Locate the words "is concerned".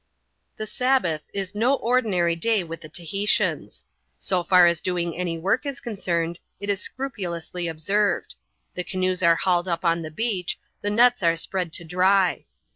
5.63-6.39